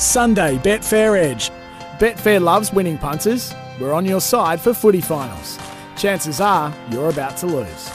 [0.00, 1.50] Sunday Betfair Edge.
[1.98, 3.52] Betfair loves winning punters.
[3.78, 5.58] We're on your side for footy finals.
[5.94, 7.90] Chances are you're about to lose.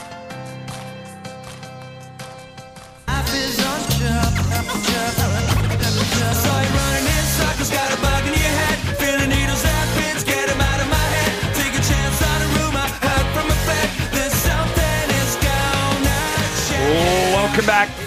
[17.34, 18.05] Welcome back.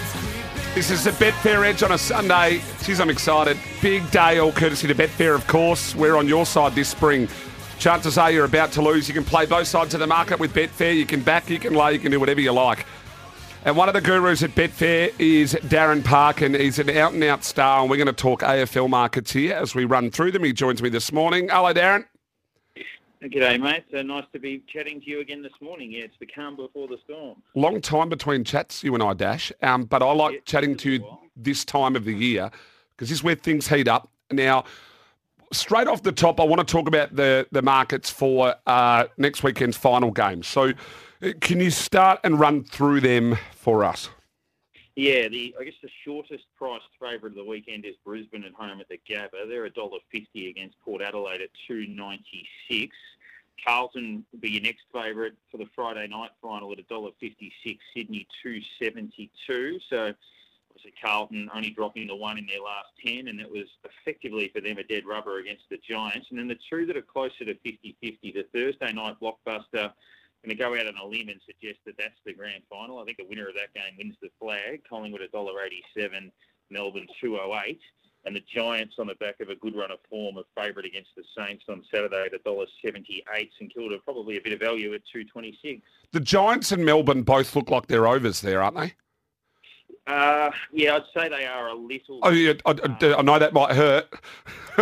[0.80, 2.62] This is the Betfair Edge on a Sunday.
[2.82, 3.58] Geez, I'm excited.
[3.82, 5.94] Big day, all courtesy to Betfair, of course.
[5.94, 7.28] We're on your side this spring.
[7.78, 9.06] Chances are you're about to lose.
[9.06, 10.96] You can play both sides of the market with Betfair.
[10.96, 12.86] You can back, you can lay, you can do whatever you like.
[13.66, 17.22] And one of the gurus at Betfair is Darren Parkin, and he's an out and
[17.24, 17.82] out star.
[17.82, 20.44] And we're going to talk AFL markets here as we run through them.
[20.44, 21.50] He joins me this morning.
[21.50, 22.06] Hello, Darren.
[23.22, 23.84] G'day, mate.
[23.90, 25.92] So nice to be chatting to you again this morning.
[25.92, 27.42] Yeah, it's the calm before the storm.
[27.54, 29.52] Long time between chats, you and I, Dash.
[29.62, 32.50] Um, but I like Yeah, chatting to you this time of the year
[32.90, 34.10] because this is where things heat up.
[34.32, 34.64] Now,
[35.52, 39.42] straight off the top, I want to talk about the, the markets for uh, next
[39.42, 40.42] weekend's final game.
[40.42, 40.72] So,
[41.22, 44.08] uh, can you start and run through them for us?
[44.96, 48.80] Yeah, the I guess the shortest priced favourite of the weekend is Brisbane at home
[48.80, 49.48] at the Gabba.
[49.48, 52.94] They're a dollar fifty against Port Adelaide at two ninety six.
[53.64, 57.52] Carlton will be your next favourite for the Friday night final at a dollar fifty
[57.64, 57.78] six.
[57.94, 59.78] Sydney two seventy two.
[59.88, 60.12] So
[60.70, 64.60] obviously Carlton only dropping the one in their last ten, and it was effectively for
[64.60, 66.28] them a dead rubber against the Giants.
[66.30, 69.92] And then the two that are closer to 50-50, the Thursday night blockbuster
[70.44, 72.98] going to go out on a limb and suggest that that's the grand final.
[72.98, 74.82] I think the winner of that game wins the flag.
[74.88, 76.30] Collingwood $1.87,
[76.70, 77.80] Melbourne 208.
[78.24, 81.10] And the Giants on the back of a good run of form of favourite against
[81.16, 82.66] the Saints on Saturday at $1.78.
[83.58, 85.82] St Kilda probably a bit of value at 226.
[86.12, 88.94] The Giants and Melbourne both look like they're overs there, aren't they?
[90.10, 92.18] Uh, yeah, I'd say they are a little.
[92.22, 94.08] Oh, yeah, I, I- I know that might hurt.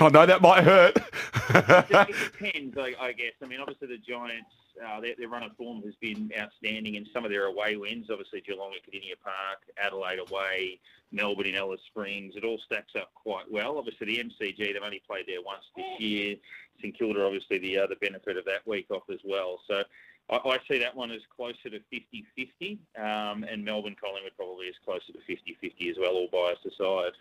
[0.00, 0.96] I know that might hurt.
[0.96, 3.32] it depends, I, I guess.
[3.42, 4.50] I mean, obviously the Giants,
[4.86, 8.06] uh, their, their run of form has been outstanding in some of their away wins.
[8.10, 10.78] Obviously Geelong at Kardinia Park, Adelaide away,
[11.12, 12.34] Melbourne in Alice Springs.
[12.36, 13.78] It all stacks up quite well.
[13.78, 16.36] Obviously the MCG, they've only played there once this year.
[16.80, 19.58] St Kilda, obviously the other benefit of that week off as well.
[19.66, 19.82] So
[20.30, 24.76] I, I see that one as closer to 50-50, um, and Melbourne Collingwood probably is
[24.84, 27.12] closer to 50-50 as well, all biased aside.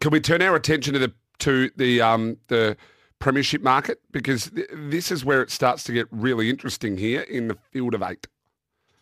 [0.00, 2.76] Can we turn our attention to the to the um, the
[3.20, 7.46] premiership market because th- this is where it starts to get really interesting here in
[7.46, 8.26] the field of eight.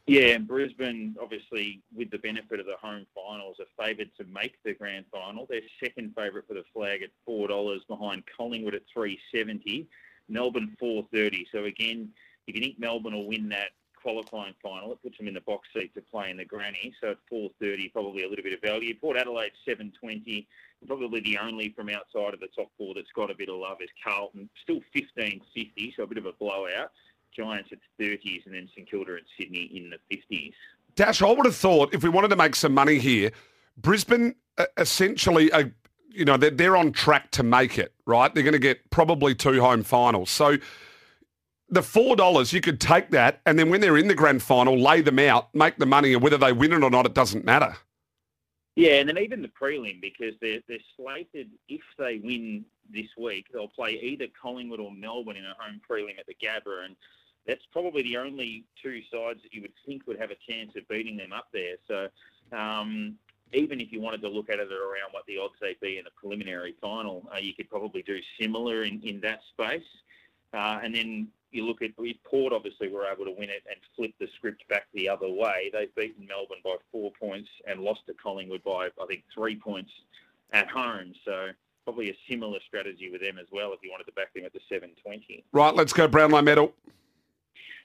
[0.07, 4.57] Yeah, and Brisbane, obviously, with the benefit of the home finals, are favoured to make
[4.65, 5.47] the grand final.
[5.49, 9.87] They're second favourite for the flag at four dollars, behind Collingwood at three seventy,
[10.29, 11.47] Melbourne four thirty.
[11.53, 12.09] So again,
[12.49, 13.71] if you think Melbourne will win that
[14.01, 16.95] qualifying final, it puts them in the box seat to play in the granny.
[17.01, 18.95] So at four thirty, probably a little bit of value.
[18.99, 20.49] Port Adelaide seven twenty.
[20.87, 23.79] Probably the only from outside of the top four that's got a bit of love
[23.81, 26.91] is Carlton, still fifteen fifty, so a bit of a blowout.
[27.37, 30.55] Giants at 30s and then St Kilda and Sydney in the 50s.
[30.97, 33.31] Dash, I would have thought if we wanted to make some money here,
[33.77, 35.65] Brisbane uh, essentially, uh,
[36.09, 38.35] you know, they're, they're on track to make it, right?
[38.35, 40.31] They're going to get probably two home finals.
[40.31, 40.57] So
[41.71, 44.79] the four dollars, you could take that, and then when they're in the grand final,
[44.79, 47.45] lay them out, make the money, and whether they win it or not, it doesn't
[47.45, 47.77] matter.
[48.77, 53.47] Yeah, and then even the prelim because they're they're slated if they win this week,
[53.53, 56.97] they'll play either Collingwood or Melbourne in a home prelim at the Gabba, and
[57.47, 60.87] that's probably the only two sides that you would think would have a chance of
[60.89, 61.77] beating them up there.
[61.89, 62.09] So
[62.57, 63.17] um,
[63.53, 66.07] even if you wanted to look at it around what the odds they'd be in
[66.07, 69.83] a preliminary final, uh, you could probably do similar in, in that space.
[70.53, 71.91] Uh, and then you look at
[72.25, 75.71] Port obviously were able to win it and flip the script back the other way.
[75.73, 79.91] They've beaten Melbourne by four points and lost to Collingwood by I think three points
[80.53, 81.15] at home.
[81.25, 81.49] So
[81.85, 84.53] probably a similar strategy with them as well if you wanted to back them at
[84.53, 85.45] the 720.
[85.53, 86.75] Right, let's go Brownlow medal.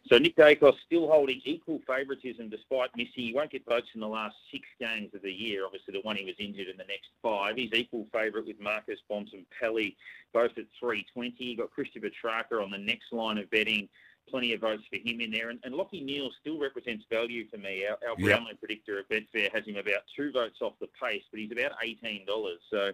[0.10, 3.12] So Nick Daicos still holding equal favouritism despite missing.
[3.16, 5.66] He won't get votes in the last six games of the year.
[5.66, 7.56] Obviously, the one he was injured in the next five.
[7.56, 9.96] He's equal favourite with Marcus Bontempelli,
[10.34, 11.36] both at 320.
[11.40, 13.88] You've got Christian Petracca on the next line of betting.
[14.30, 15.50] Plenty of votes for him in there.
[15.50, 17.86] And, and Lachie Neale still represents value for me.
[17.86, 18.28] Our, our Yep.
[18.28, 21.72] Brownlow predictor at Betfair has him about two votes off the pace, but he's about
[21.84, 22.26] $18.
[22.70, 22.92] So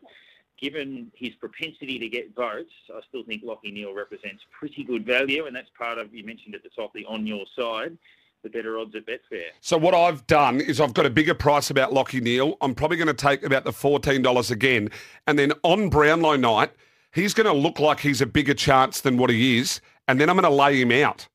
[0.61, 5.45] given his propensity to get votes, I still think Lachie Neale represents pretty good value,
[5.45, 7.97] and that's part of, you mentioned at the top, the on your side,
[8.43, 9.47] the better odds at Betfair.
[9.61, 12.55] So what I've done is I've got a bigger price about Lachie Neale.
[12.61, 14.89] I'm probably going to take about the $14 again.
[15.27, 16.71] And then on Brownlow night,
[17.13, 19.81] he's going to look like he's a bigger chance than what he is.
[20.07, 21.27] And then I'm going to lay him out.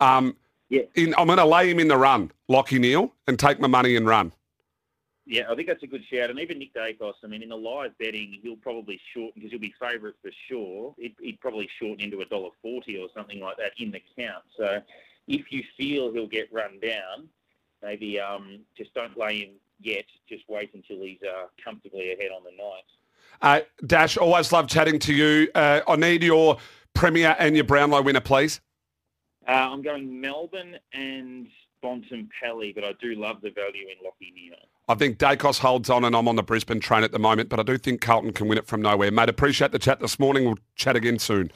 [0.00, 0.36] Um,
[0.68, 0.82] Yeah.
[0.94, 3.94] in, I'm going to lay him in the run, Lachie Neale, and take my money
[3.96, 4.32] and run.
[5.28, 6.30] Yeah, I think that's a good shout.
[6.30, 9.58] And even Nick Daicos, I mean, in the live betting, he'll probably shorten because he'll
[9.58, 10.94] be favourite for sure.
[10.98, 14.44] He'd, he'd probably shorten into a dollar forty or something like that in the count.
[14.56, 14.80] So
[15.26, 17.28] if you feel he'll get run down,
[17.82, 19.50] maybe um, just don't lay him
[19.80, 20.04] yet.
[20.28, 22.84] Just wait until he's uh, comfortably ahead on the night.
[23.42, 25.48] Uh, Dash, always love chatting to you.
[25.56, 26.58] Uh, I need your
[26.94, 28.60] Premier and your Brownlow winner, please.
[29.46, 31.48] Uh, I'm going Melbourne and
[31.82, 34.56] Bontempelli, but I do love the value in Lachie Neale.
[34.88, 37.58] I think Daicos holds on, and I'm on the Brisbane train at the moment, but
[37.58, 39.10] I do think Carlton can win it from nowhere.
[39.10, 40.44] Mate, appreciate the chat this morning.
[40.44, 41.50] We'll chat again soon.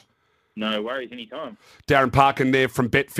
[0.57, 1.57] No worries, anytime.
[1.87, 3.19] Darren Parkin there from Betfair.